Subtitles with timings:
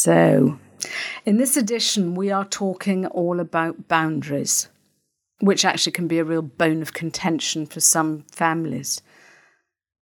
[0.00, 0.60] So,
[1.26, 4.68] in this edition, we are talking all about boundaries,
[5.40, 9.02] which actually can be a real bone of contention for some families.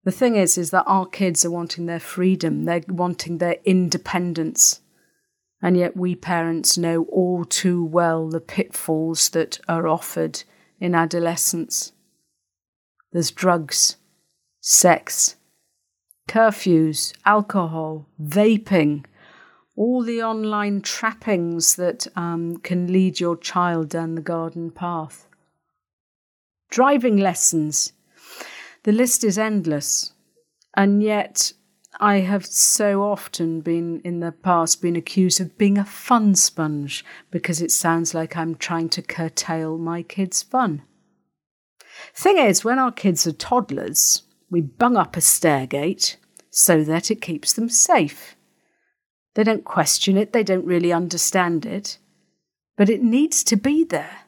[0.05, 4.83] The thing is, is that our kids are wanting their freedom, they're wanting their independence.
[5.63, 10.43] And yet, we parents know all too well the pitfalls that are offered
[10.79, 11.93] in adolescence.
[13.13, 13.97] There's drugs,
[14.61, 15.37] sex,
[16.29, 19.07] curfews, alcohol, vaping,
[19.77, 25.29] all the online trappings that um, can lead your child down the garden path.
[26.71, 27.93] Driving lessons.
[28.85, 30.13] The list is endless.
[30.75, 31.53] And yet,
[31.99, 37.05] I have so often been in the past been accused of being a fun sponge
[37.31, 40.83] because it sounds like I'm trying to curtail my kids' fun.
[42.15, 46.19] Thing is, when our kids are toddlers, we bung up a stair gate
[46.51, 48.36] so that it keeps them safe.
[49.37, 51.99] They don't question it, they don't really understand it,
[52.75, 54.21] but it needs to be there.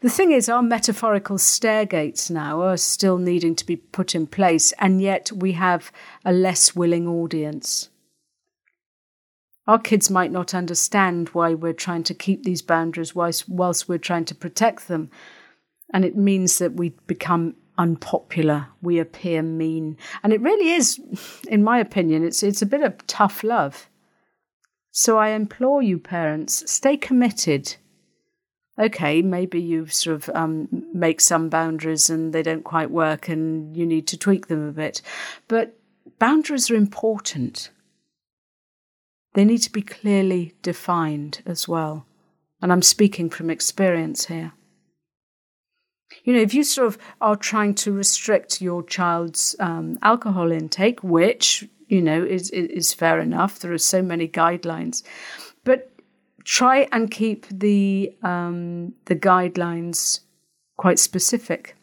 [0.00, 4.72] The thing is, our metaphorical stairgates now are still needing to be put in place,
[4.72, 5.90] and yet we have
[6.22, 7.88] a less willing audience.
[9.66, 13.96] Our kids might not understand why we're trying to keep these boundaries whilst, whilst we're
[13.96, 15.10] trying to protect them,
[15.94, 19.96] and it means that we become unpopular, we appear mean.
[20.22, 21.00] And it really is,
[21.48, 23.88] in my opinion, it's, it's a bit of tough love.
[24.90, 27.76] So I implore you, parents, stay committed.
[28.78, 33.76] Okay, maybe you sort of um, make some boundaries and they don't quite work and
[33.76, 35.02] you need to tweak them a bit.
[35.48, 35.78] But
[36.18, 37.70] boundaries are important.
[39.34, 42.06] They need to be clearly defined as well.
[42.60, 44.52] And I'm speaking from experience here.
[46.24, 51.02] You know, if you sort of are trying to restrict your child's um, alcohol intake,
[51.02, 55.02] which you know is is fair enough, there are so many guidelines,
[55.64, 55.90] but
[56.44, 60.20] try and keep the um, the guidelines
[60.76, 61.76] quite specific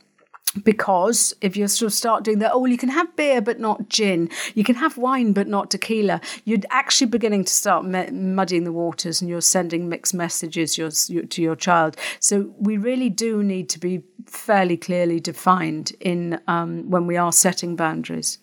[0.63, 3.59] because if you sort of start doing that, oh, well, you can have beer but
[3.59, 8.09] not gin, you can have wine but not tequila, you're actually beginning to start me-
[8.11, 11.95] muddying the waters and you're sending mixed messages your, your, to your child.
[12.19, 17.31] So we really do need to be fairly clearly defined in um, when we are
[17.31, 18.39] setting boundaries.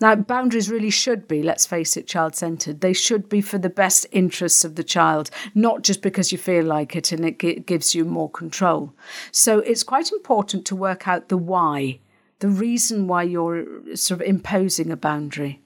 [0.00, 2.80] Now, boundaries really should be, let's face it, child centered.
[2.80, 6.64] They should be for the best interests of the child, not just because you feel
[6.64, 8.94] like it and it gives you more control.
[9.30, 11.98] So it's quite important to work out the why,
[12.38, 15.60] the reason why you're sort of imposing a boundary.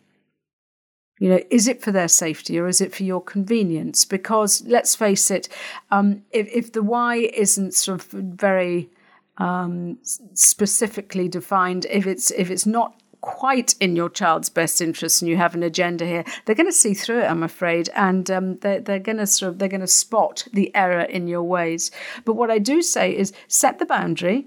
[1.20, 4.04] You know, is it for their safety or is it for your convenience?
[4.04, 5.48] Because let's face it,
[5.92, 8.90] um, if, if the why isn't sort of very
[9.38, 15.28] um, specifically defined, if it's if it's not quite in your child's best interest and
[15.30, 18.58] you have an agenda here, they're going to see through it, I'm afraid, and um,
[18.58, 21.90] they're, they're going to sort of they're going to spot the error in your ways.
[22.26, 24.46] But what I do say is set the boundary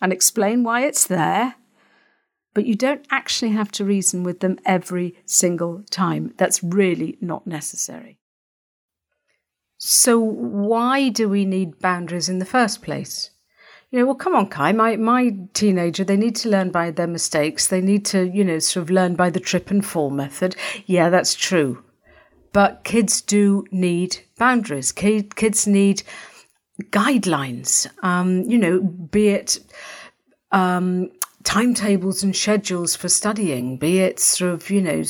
[0.00, 1.56] and explain why it's there.
[2.54, 6.32] But you don't actually have to reason with them every single time.
[6.36, 8.18] That's really not necessary.
[9.76, 13.30] So, why do we need boundaries in the first place?
[13.90, 17.08] You know, well, come on, Cai, my, my teenager, they need to learn by their
[17.08, 17.66] mistakes.
[17.66, 20.54] They need to, you know, sort of learn by the trip and fall method.
[20.86, 21.82] Yeah, that's true.
[22.52, 24.92] But kids do need boundaries.
[24.92, 26.04] Kids need
[26.90, 29.58] guidelines, um, you know, be it
[30.52, 31.10] um,
[31.44, 35.02] timetables and schedules for studying, be it sort of, you know,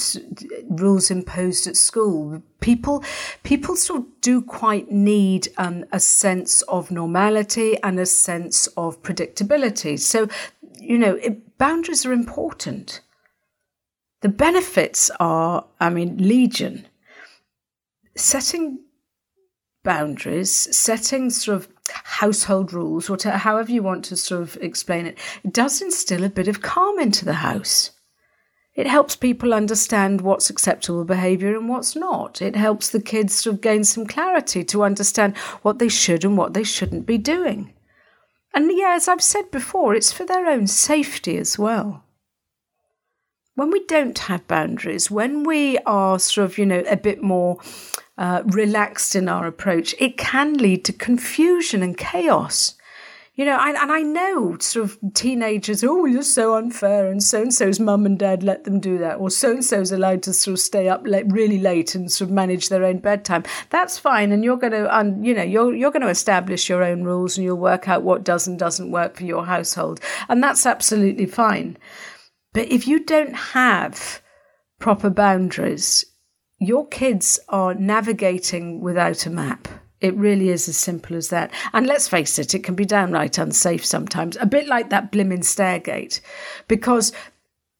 [0.68, 2.42] rules imposed at school.
[2.60, 3.02] People,
[3.42, 9.98] people of do quite need um, a sense of normality and a sense of predictability.
[9.98, 10.28] So,
[10.78, 13.00] you know, it, boundaries are important.
[14.22, 16.86] The benefits are, I mean, legion.
[18.16, 18.80] Setting
[19.82, 21.68] boundaries, setting sort of
[22.10, 26.28] household rules, or however you want to sort of explain it, it does instill a
[26.28, 27.92] bit of calm into the house.
[28.74, 32.42] It helps people understand what's acceptable behaviour and what's not.
[32.42, 36.36] It helps the kids sort of gain some clarity to understand what they should and
[36.36, 37.74] what they shouldn't be doing.
[38.54, 42.02] And yeah, as I've said before, it's for their own safety as well.
[43.54, 47.58] When we don't have boundaries, when we are sort of, you know, a bit more
[48.20, 52.76] uh, relaxed in our approach, it can lead to confusion and chaos.
[53.34, 57.40] You know, I, and I know sort of teenagers, oh, you're so unfair, and so
[57.40, 60.34] and so's mum and dad let them do that, or so and so's allowed to
[60.34, 63.44] sort of stay up late, really late and sort of manage their own bedtime.
[63.70, 66.84] That's fine, and you're going to, um, you know, you're you're going to establish your
[66.84, 70.42] own rules, and you'll work out what does and doesn't work for your household, and
[70.42, 71.78] that's absolutely fine.
[72.52, 74.20] But if you don't have
[74.78, 76.04] proper boundaries,
[76.60, 79.66] your kids are navigating without a map.
[80.00, 81.52] It really is as simple as that.
[81.72, 85.40] And let's face it, it can be downright unsafe sometimes, a bit like that blimmin'
[85.40, 86.20] stairgate,
[86.68, 87.12] because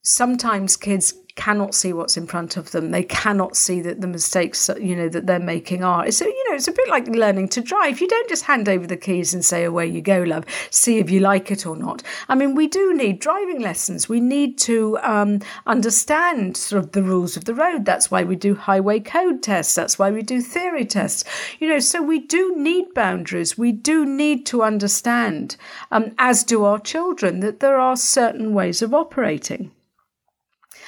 [0.03, 2.91] sometimes kids cannot see what's in front of them.
[2.91, 6.05] They cannot see that the mistakes, you know, that they're making are.
[6.05, 7.99] A, you know, it's a bit like learning to drive.
[7.99, 10.45] You don't just hand over the keys and say, away you go, love.
[10.69, 12.03] See if you like it or not.
[12.29, 14.07] I mean, we do need driving lessons.
[14.07, 17.87] We need to um, understand sort of the rules of the road.
[17.87, 19.75] That's why we do highway code tests.
[19.75, 21.25] That's why we do theory tests.
[21.59, 23.57] You know, so we do need boundaries.
[23.57, 25.57] We do need to understand,
[25.91, 29.71] um, as do our children, that there are certain ways of operating.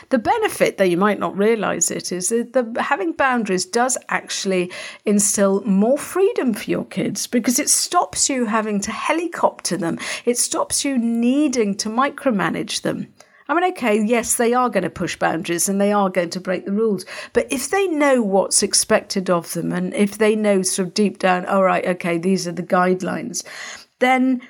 [0.09, 4.71] The benefit, that you might not realize it, is that the, having boundaries does actually
[5.05, 9.99] instill more freedom for your kids because it stops you having to helicopter them.
[10.25, 13.13] It stops you needing to micromanage them.
[13.49, 16.41] I mean, okay, yes, they are going to push boundaries and they are going to
[16.41, 17.05] break the rules.
[17.33, 21.19] But if they know what's expected of them and if they know sort of deep
[21.19, 23.45] down, all right, okay, these are the guidelines,
[23.99, 24.41] then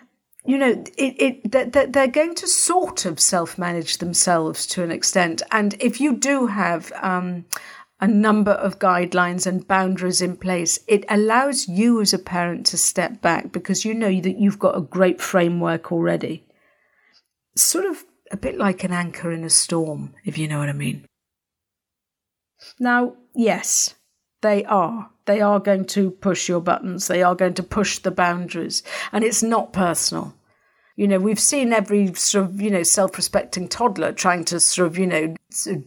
[0.45, 4.91] you know, it, it that they're going to sort of self manage themselves to an
[4.91, 5.43] extent.
[5.51, 7.45] And if you do have um,
[8.01, 12.79] a number of guidelines and boundaries in place, it allows you as a parent to
[12.79, 16.45] step back because you know that you've got a great framework already.
[17.57, 20.73] Sort of a bit like an anchor in a storm, if you know what I
[20.73, 21.07] mean.
[22.81, 23.95] Now, yes,
[24.43, 25.09] they are.
[25.25, 27.07] They are going to push your buttons.
[27.07, 28.83] They are going to push the boundaries.
[29.13, 30.35] And it's not personal.
[30.95, 34.89] You know, we've seen every sort of, you know, self respecting toddler trying to sort
[34.89, 35.35] of, you know,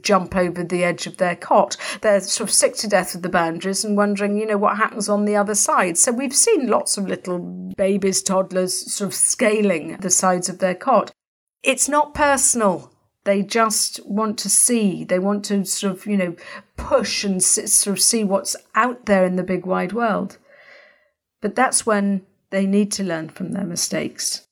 [0.02, 1.78] jump over the edge of their cot.
[2.02, 5.08] They're sort of sick to death of the boundaries and wondering, you know, what happens
[5.08, 5.98] on the other side.
[5.98, 7.40] So we've seen lots of little
[7.78, 11.12] babies, toddlers sort of scaling the sides of their cot.
[11.62, 12.92] It's not personal.
[13.26, 15.04] They just want to see.
[15.04, 16.36] They want to sort of, you know,
[16.78, 20.38] push and sort of see what's out there in the big wide world.
[21.42, 24.48] But that's when they need to learn from their mistakes.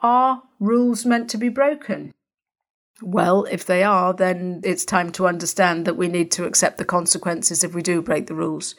[0.00, 2.12] Are rules meant to be broken?
[3.02, 6.84] Well, if they are, then it's time to understand that we need to accept the
[6.84, 8.74] consequences if we do break the rules.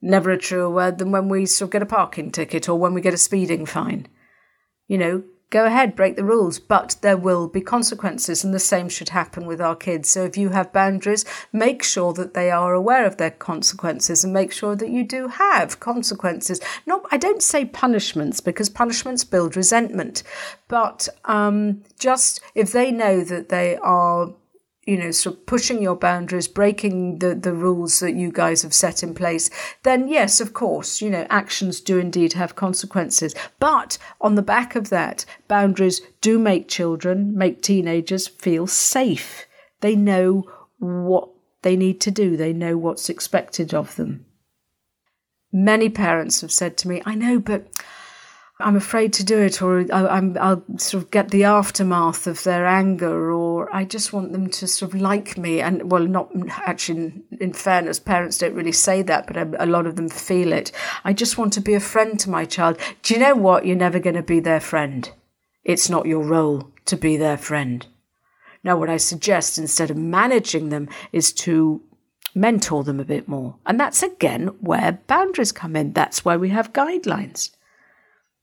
[0.00, 2.94] Never a truer word than when we sort of get a parking ticket or when
[2.94, 4.06] we get a speeding fine.
[4.88, 8.88] You know, go ahead, break the rules, but there will be consequences, and the same
[8.88, 10.10] should happen with our kids.
[10.10, 14.32] So if you have boundaries, make sure that they are aware of their consequences and
[14.32, 16.60] make sure that you do have consequences.
[16.86, 20.22] Not, I don't say punishments because punishments build resentment,
[20.68, 24.32] but um, just if they know that they are
[24.86, 28.72] you know, sort of pushing your boundaries, breaking the, the rules that you guys have
[28.72, 29.50] set in place,
[29.82, 33.34] then yes, of course, you know, actions do indeed have consequences.
[33.58, 39.46] But on the back of that, boundaries do make children, make teenagers feel safe.
[39.80, 40.44] They know
[40.78, 41.30] what
[41.62, 44.24] they need to do, they know what's expected of them.
[45.52, 47.66] Many parents have said to me, I know, but
[48.58, 52.66] I'm afraid to do it, or I, will sort of get the aftermath of their
[52.66, 55.60] anger, or I just want them to sort of like me.
[55.60, 56.30] And well, not
[56.64, 60.54] actually, in fairness, parents don't really say that, but a, a lot of them feel
[60.54, 60.72] it.
[61.04, 62.78] I just want to be a friend to my child.
[63.02, 63.66] Do you know what?
[63.66, 65.10] You're never going to be their friend.
[65.62, 67.86] It's not your role to be their friend.
[68.64, 71.82] Now, what I suggest instead of managing them is to
[72.34, 73.56] mentor them a bit more.
[73.66, 75.92] And that's again where boundaries come in.
[75.92, 77.50] That's why we have guidelines.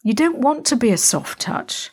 [0.04, 1.92] You don't want to be a soft touch.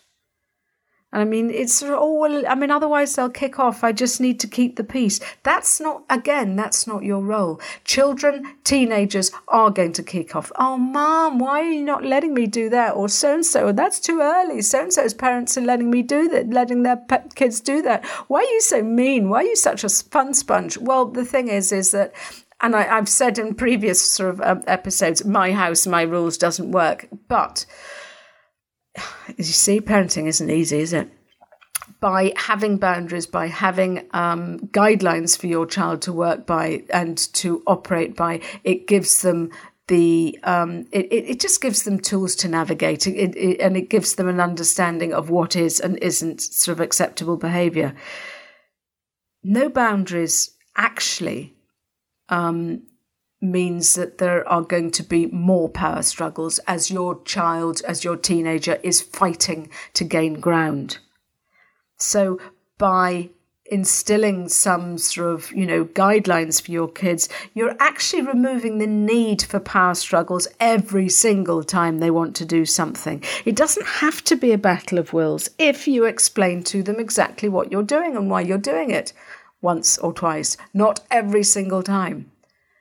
[1.12, 2.45] And I mean, it's well.
[2.47, 3.83] I mean, otherwise they'll kick off.
[3.83, 5.19] I just need to keep the peace.
[5.43, 6.55] That's not again.
[6.55, 7.61] That's not your role.
[7.85, 10.52] Children, teenagers are going to kick off.
[10.57, 12.95] Oh, mom, why are you not letting me do that?
[12.95, 13.73] Or so and so.
[13.73, 14.62] That's too early.
[14.62, 18.05] So and so's parents are letting me do that, letting their kids do that.
[18.29, 19.29] Why are you so mean?
[19.29, 20.79] Why are you such a fun sponge?
[20.79, 22.14] Well, the thing is, is that
[22.61, 26.71] and I, have said in previous sort of um, episodes, my house, my rules doesn't
[26.71, 27.09] work.
[27.26, 27.64] But
[29.28, 31.09] as you see, parenting isn't easy, is it?
[32.00, 37.62] By having boundaries, by having um, guidelines for your child to work by and to
[37.66, 39.50] operate by, it gives them
[39.88, 44.14] the um, it, it just gives them tools to navigate it, it, and it gives
[44.14, 47.95] them an understanding of what is and isn't sort of acceptable behavior.
[49.42, 51.57] No boundaries actually
[52.28, 52.83] um,
[53.40, 58.16] means that there are going to be more power struggles as your child, as your
[58.16, 60.99] teenager is fighting to gain ground.
[61.97, 62.38] So
[62.76, 63.30] by
[63.70, 69.42] instilling some sort of, you know, guidelines for your kids, you're actually removing the need
[69.42, 73.23] for power struggles every single time they want to do something.
[73.44, 77.49] It doesn't have to be a battle of wills if you explain to them exactly
[77.49, 79.12] what you're doing and why you're doing it
[79.62, 82.30] once or twice, not every single time.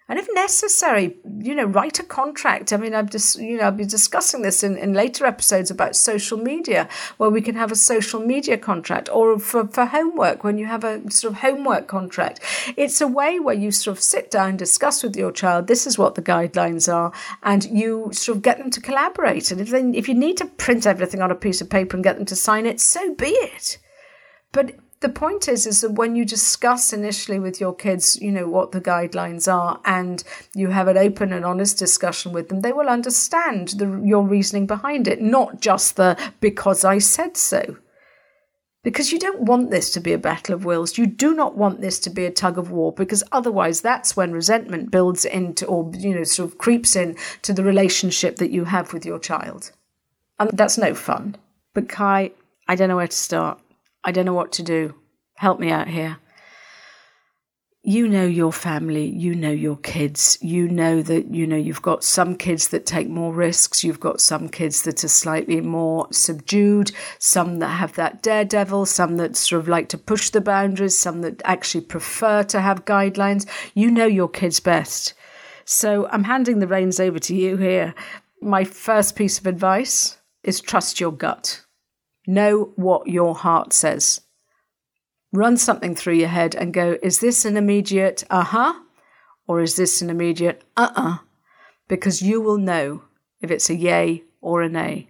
[0.10, 2.74] And if necessary, you know, write a contract.
[2.74, 5.96] I mean, I've just, you know, I'll be discussing this in, in later episodes about
[5.96, 10.58] social media, where we can have a social media contract or for, for homework, when
[10.58, 12.40] you have a sort of homework contract.
[12.76, 16.00] It's a way where you sort of sit down, discuss with your child, this is
[16.00, 17.14] what the guidelines are,
[17.44, 19.52] and you sort of get them to collaborate.
[19.52, 22.16] And if if you need to print everything on a piece of paper and get
[22.16, 23.78] them to sign it, so be it.
[24.52, 28.48] But the point is is that when you discuss initially with your kids you know
[28.48, 32.74] what the guidelines are and you have an open and honest discussion with them they
[32.74, 37.78] will understand the, your reasoning behind it not just the because i said so.
[38.82, 40.98] Because you don't want this to be a battle of wills.
[40.98, 44.32] You do not want this to be a tug of war because otherwise that's when
[44.32, 48.64] resentment builds into or you know sort of creeps in to the relationship that you
[48.64, 49.72] have with your child.
[50.40, 51.36] And that's no fun.
[51.74, 52.32] But cai
[52.70, 53.60] i don't know where to start
[54.04, 54.96] I don't know what to do.
[55.36, 56.18] Help me out here.
[57.82, 62.04] You know your family, you know your kids, you know that, you know, you've got
[62.04, 66.92] some kids that take more risks, you've got some kids that are slightly more subdued,
[67.20, 71.22] some that have that daredevil, some that sort of like to push the boundaries, some
[71.22, 73.48] that actually prefer to have guidelines.
[73.74, 75.14] You know your kids best.
[75.64, 77.96] So I'm handing the reins over to you here.
[78.42, 81.64] My first piece of advice is trust your gut.
[82.28, 84.22] Know what your heart says.
[85.32, 88.74] Run something through your head and go, is this an immediate uh huh?
[89.48, 91.10] Or is this an immediate uh uh-uh?
[91.10, 91.18] uh?
[91.88, 93.04] Because you will know
[93.42, 95.10] if it's a yay or a nay.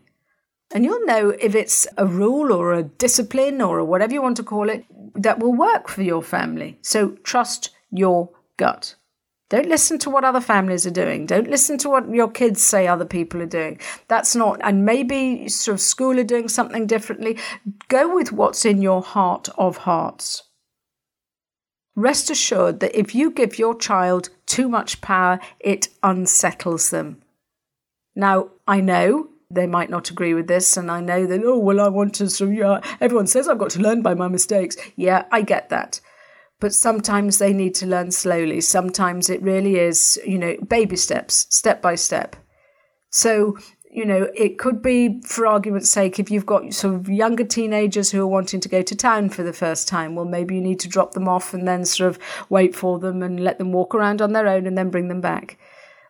[0.71, 4.43] And you'll know if it's a rule or a discipline or whatever you want to
[4.43, 4.85] call it
[5.15, 6.77] that will work for your family.
[6.81, 8.95] So trust your gut.
[9.49, 11.25] Don't listen to what other families are doing.
[11.25, 13.79] Don't listen to what your kids say other people are doing.
[14.07, 17.37] That's not, and maybe sort of school are doing something differently.
[17.87, 20.43] Go with what's in your heart of hearts.
[21.95, 27.21] Rest assured that if you give your child too much power, it unsettles them.
[28.15, 31.79] Now, I know they might not agree with this, and I know that, oh, well,
[31.79, 34.77] I want to, so yeah, everyone says I've got to learn by my mistakes.
[34.95, 35.99] Yeah, I get that
[36.59, 38.61] but sometimes they need to learn slowly.
[38.61, 42.35] Sometimes it really is, you know, baby steps, step by step.
[43.09, 43.57] So,
[43.89, 48.11] you know, it could be, for argument's sake, if you've got sort of younger teenagers
[48.11, 50.79] who are wanting to go to town for the first time, well, maybe you need
[50.81, 53.95] to drop them off and then sort of wait for them and let them walk
[53.95, 55.57] around on their own and then bring them back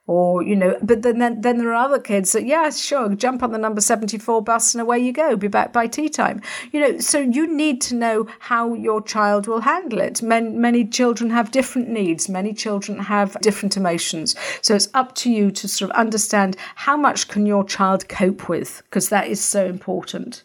[0.10, 3.44] or you know but then, then then there are other kids that yeah sure jump
[3.44, 6.42] on the number 74 bus and away you go be back by tea time.
[6.72, 10.24] You know so you need to know how your child will handle it.
[10.24, 12.28] Many, many children have different needs.
[12.28, 14.36] Many children have different emotions.
[14.64, 18.50] So it's up to you to sort of understand how much can your child cope
[18.50, 20.44] with because that is so important.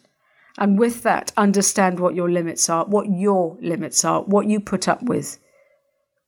[0.59, 4.87] And with that understand what your limits are what your limits are what you put
[4.87, 5.39] up with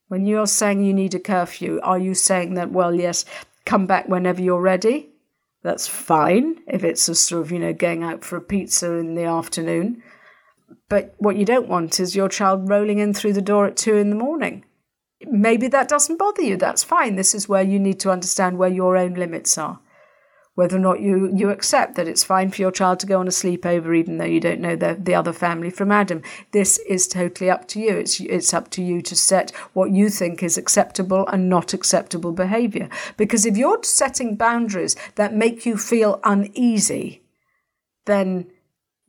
[0.07, 3.25] when you're saying you need a curfew, are you saying that, well, yes,
[3.65, 5.09] come back whenever you're ready?
[5.63, 9.15] That's fine if it's a sort of, you know, going out for a pizza in
[9.15, 10.01] the afternoon.
[10.89, 13.95] But what you don't want is your child rolling in through the door at two
[13.95, 14.63] in the morning.
[15.25, 16.57] Maybe that doesn't bother you.
[16.57, 17.15] That's fine.
[17.15, 19.79] This is where you need to understand where your own limits are
[20.57, 23.27] whether or not you, you accept that it's fine for your child to go on
[23.27, 26.23] a sleepover even though you don't know the, the other family from Adam.
[26.51, 27.95] This is totally up to you.
[27.95, 32.31] It's, it's up to you to set what you think is acceptable and not acceptable
[32.31, 32.89] behavior.
[33.17, 37.21] Because if you're setting boundaries that make you feel uneasy,
[38.07, 38.47] then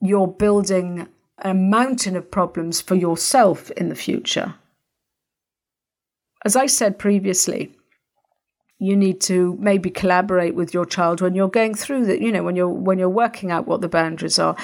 [0.03, 4.57] you're building a mountain of problems for yourself in the future.
[6.45, 7.75] As I said previously,
[8.79, 12.43] you need to maybe collaborate with your child when you're going through that you know
[12.43, 14.57] when you're when you're working out what the boundaries are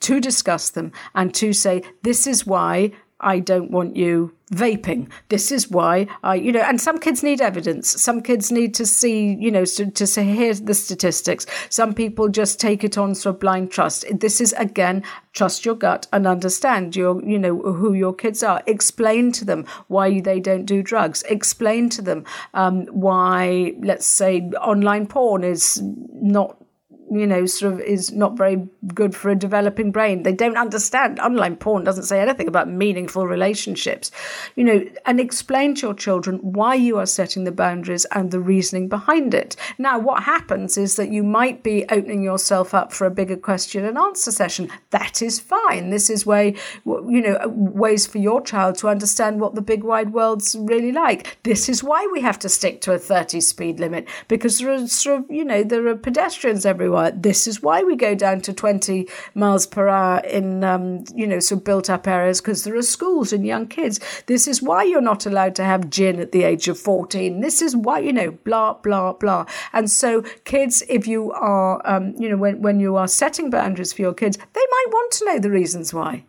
[0.00, 5.08] to discuss them and to say this is why I don't want you vaping.
[5.28, 7.88] This is why I, you know, and some kids need evidence.
[8.00, 11.46] Some kids need to see, you know, to, to hear the statistics.
[11.70, 14.04] Some people just take it on sort of blind trust.
[14.20, 18.62] This is again, trust your gut and understand your, you know, who your kids are.
[18.66, 21.22] Explain to them why they don't do drugs.
[21.24, 26.62] Explain to them um, why, let's say, online porn is not
[27.10, 30.22] you know, sort of is not very good for a developing brain.
[30.22, 31.20] They don't understand.
[31.20, 34.10] Online porn doesn't say anything about meaningful relationships,
[34.56, 38.40] you know, and explain to your children why you are setting the boundaries and the
[38.40, 39.56] reasoning behind it.
[39.78, 43.84] Now, what happens is that you might be opening yourself up for a bigger question
[43.84, 44.70] and answer session.
[44.90, 45.90] That is fine.
[45.90, 50.12] This is way, you know, ways for your child to understand what the big wide
[50.12, 51.38] world's really like.
[51.44, 54.86] This is why we have to stick to a 30 speed limit because there are
[54.88, 58.52] sort of, you know, there are pedestrians everywhere this is why we go down to
[58.52, 62.82] 20 miles per hour in, um, you know, of built up areas because there are
[62.82, 64.00] schools and young kids.
[64.26, 67.40] This is why you're not allowed to have gin at the age of 14.
[67.40, 69.46] This is why, you know, blah, blah, blah.
[69.72, 73.92] And so kids, if you are, um, you know, when, when you are setting boundaries
[73.92, 76.24] for your kids, they might want to know the reasons why.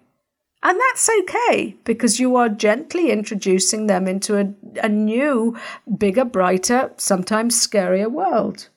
[0.64, 5.56] And that's okay because you are gently introducing them into a, a new,
[5.98, 8.70] bigger, brighter, sometimes scarier world.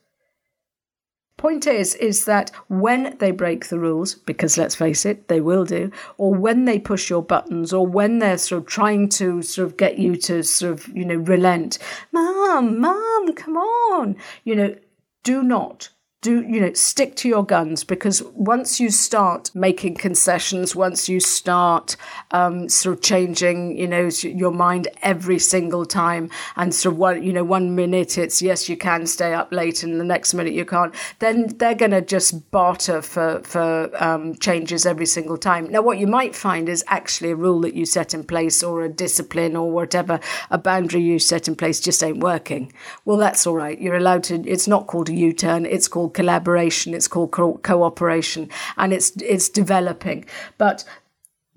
[1.41, 5.65] Point is, is that when they break the rules, because let's face it, they will
[5.65, 9.65] do, or when they push your buttons, or when they're sort of trying to sort
[9.65, 11.79] of get you to sort of, you know, relent,
[12.13, 14.77] mom, mom, come on, you know,
[15.23, 15.89] do not
[16.23, 21.19] do you know stick to your guns because once you start making concessions once you
[21.19, 21.97] start
[22.33, 27.23] um, sort of changing you know your mind every single time and sort of one
[27.23, 30.53] you know one minute it's yes you can stay up late and the next minute
[30.53, 35.71] you can't then they're going to just barter for for um, changes every single time.
[35.71, 38.83] Now what you might find is actually a rule that you set in place or
[38.83, 42.73] a discipline or whatever a boundary you set in place just ain't working.
[43.05, 43.81] Well that's all right.
[43.81, 47.59] You're allowed to it's not called a u-turn it's called called collaboration, it's called co-
[47.63, 50.25] cooperation, and it's it's developing.
[50.59, 50.85] But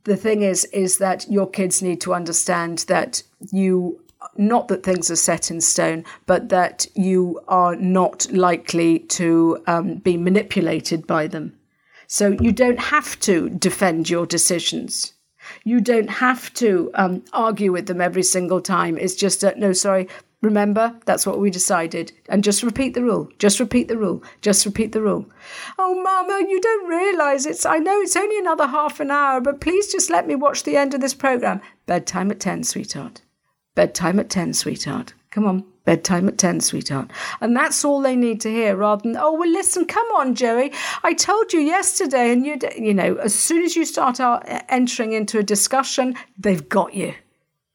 [0.04, 4.00] the thing is, is that your kids need to understand that you
[4.38, 9.96] not that things are set in stone, but that you are not likely to um,
[9.96, 11.54] be manipulated by them.
[12.08, 15.14] So you don't have to defend your decisions.
[15.66, 18.98] You don't have to um, argue with them every single time.
[18.98, 20.08] It's just that, no, sorry,
[20.44, 22.12] Remember, that's what we decided.
[22.28, 23.30] And just repeat the rule.
[23.40, 24.22] Just repeat the rule.
[24.42, 25.26] Just repeat the rule.
[25.80, 27.66] Oh, Mama, you don't realise it's.
[27.66, 30.76] I know it's only another half an hour, but please just let me watch the
[30.76, 31.62] end of this programme.
[31.86, 33.22] Bedtime at 10, sweetheart.
[33.74, 35.14] Bedtime at 10, sweetheart.
[35.32, 37.10] Come on, bedtime at 10, sweetheart.
[37.40, 40.74] And that's all they need to hear rather than, oh, well, listen, come on, Joey.
[41.04, 45.14] I told you yesterday, and you, you know, as soon as you start uh, entering
[45.14, 47.14] into a discussion, they've got you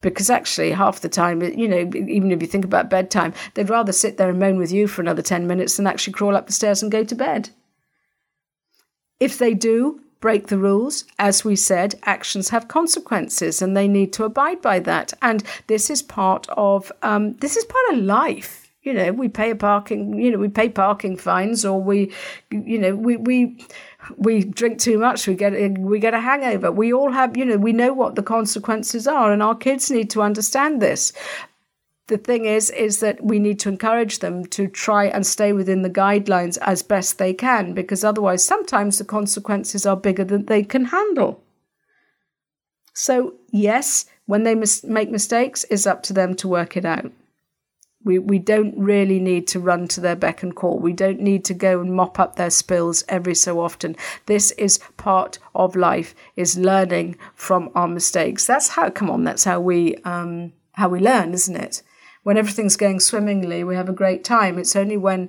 [0.01, 3.93] because actually half the time you know even if you think about bedtime they'd rather
[3.93, 6.53] sit there and moan with you for another 10 minutes than actually crawl up the
[6.53, 7.51] stairs and go to bed.
[9.21, 14.13] If they do break the rules as we said actions have consequences and they need
[14.13, 15.13] to abide by that.
[15.23, 18.65] And this is part of um, this is part of life.
[18.83, 22.13] You know we pay a parking you know we pay parking fines or we
[22.51, 23.67] you know we we
[24.17, 26.73] we drink too much, we get we get a hangover.
[26.73, 30.11] We all have, you know, we know what the consequences are, and our kids need
[30.11, 31.13] to understand this.
[32.09, 35.83] The thing is, is that we need to encourage them to try and stay within
[35.83, 40.63] the guidelines as best they can, because otherwise, sometimes the consequences are bigger than they
[40.63, 41.43] can handle.
[42.95, 47.13] So, yes, when they mis- make mistakes, it's up to them to work it out.
[48.09, 50.79] We, we don't really need to run to their beck and call.
[50.79, 53.97] We don't need to go and mop up their spills every so often.
[54.25, 58.47] This is part of life, is learning from our mistakes.
[58.47, 61.83] That's how, come on, that's how we, um, how we learn, isn't it?
[62.23, 64.59] When everything's going swimmingly, we have a great time.
[64.59, 65.29] It's only when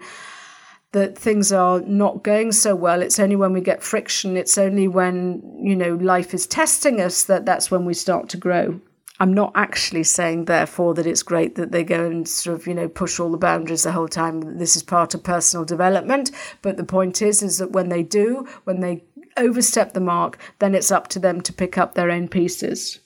[0.93, 3.01] that things are not going so well.
[3.01, 4.37] It's only when we get friction.
[4.37, 8.37] It's only when, you know, life is testing us that that's when we start to
[8.37, 8.79] grow.
[9.21, 12.73] I'm not actually saying, therefore, that it's great that they go and sort of, you
[12.73, 14.57] know, push all the boundaries the whole time.
[14.57, 16.31] This is part of personal development.
[16.61, 19.03] But the point is, is that when they do, when they
[19.35, 22.99] overstep the mark, then it's up to them to pick up their own pieces.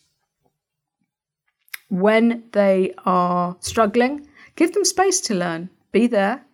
[1.89, 5.69] When they are struggling, give them space to learn.
[5.91, 6.45] Be there.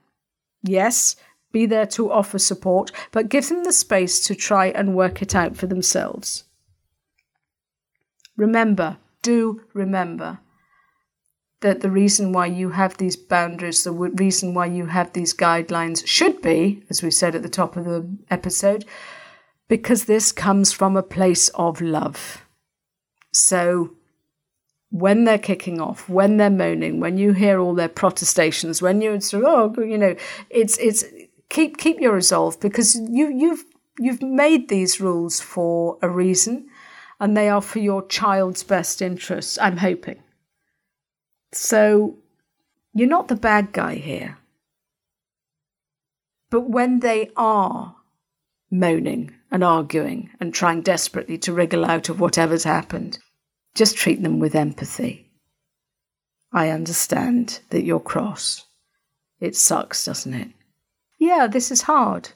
[0.64, 1.18] Yes,
[1.52, 5.36] be there to offer support, but give them the space to try and work it
[5.36, 6.44] out for themselves.
[8.38, 10.40] Remember, do remember
[11.62, 16.06] that the reason why you have these boundaries, the reason why you have these guidelines
[16.08, 18.86] should be, as we said at the top of the episode,
[19.68, 22.46] because this comes from a place of love.
[23.34, 23.92] So
[24.90, 29.20] when they're kicking off, when they're moaning, when you hear all their protestations, when you're
[29.34, 30.16] oh, you know,
[30.50, 31.04] it's it's
[31.50, 33.66] keep keep your resolve because you you've
[34.00, 36.69] you've made these rules for a reason,
[37.20, 39.58] and they are for your child's best interests.
[39.60, 40.22] I'm hoping.
[41.52, 42.18] So,
[42.94, 44.38] you're not the bad guy here.
[46.50, 47.96] But when they are
[48.72, 53.20] moaning and arguing and trying desperately to wriggle out of whatever's happened,
[53.76, 55.32] just treat them with empathy.
[56.52, 58.66] I understand that you're cross.
[59.40, 60.50] It sucks, doesn't it?
[61.20, 62.30] Yeah, this is hard.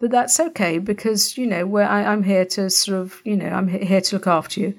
[0.00, 3.68] But that's okay because, you know, I, am here to sort of, you know, I'm
[3.68, 4.74] here to look after you.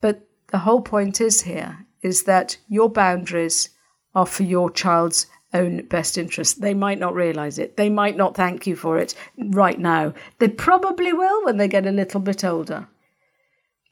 [0.00, 3.68] But the whole point is here is that your boundaries
[4.14, 6.62] are for your child's own best interest.
[6.62, 7.76] They might not realize it.
[7.76, 10.14] They might not thank you for it right now.
[10.38, 12.88] They probably will when they get a little bit older.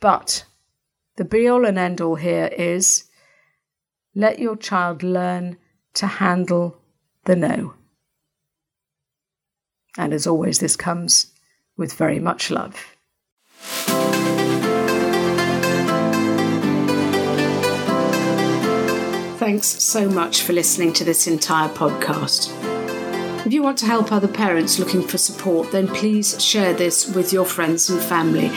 [0.00, 0.46] But
[1.16, 3.04] the be all and end all here is
[4.14, 5.58] let your child learn
[5.94, 6.78] to handle
[7.24, 7.74] the no.
[9.96, 11.32] And as always, this comes
[11.76, 12.76] with very much love.
[19.38, 22.50] Thanks so much for listening to this entire podcast.
[23.44, 27.30] If you want to help other parents looking for support, then please share this with
[27.30, 28.50] your friends and family.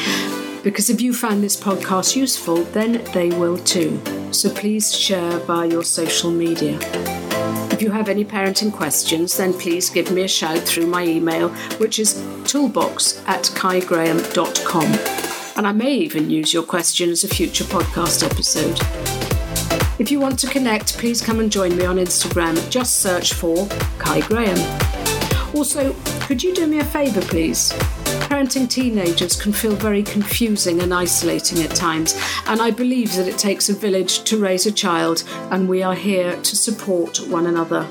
[0.64, 4.02] Because if you found this podcast useful, then they will too.
[4.32, 6.80] So please share via your social media.
[7.78, 11.50] If you have any parenting questions, then please give me a shout through my email,
[11.78, 14.86] which is toolbox at caigraham.com.
[15.56, 18.80] And I may even use your question as a future podcast episode.
[20.00, 22.68] If you want to connect, please come and join me on Instagram.
[22.72, 23.68] Just search for
[24.00, 24.58] Cai Graham.
[25.54, 27.72] Also, could you do me a favour, please?
[28.38, 32.14] Parenting teenagers can feel very confusing and isolating at times,
[32.46, 35.96] and I believe that it takes a village to raise a child, and we are
[35.96, 37.88] here to support one another.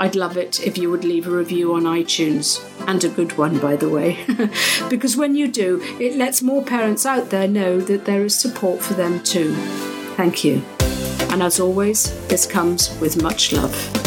[0.00, 3.60] I'd love it if you would leave a review on iTunes, and a good one,
[3.60, 4.18] by the way,
[4.90, 8.82] because when you do, it lets more parents out there know that there is support
[8.82, 9.54] for them too.
[10.16, 10.64] Thank you.
[11.30, 14.05] And as always, this comes with much love.